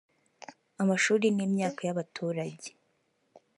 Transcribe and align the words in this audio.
amashuri 0.81 1.25
n’imyaka 1.35 1.79
y’abaturage" 1.87 2.69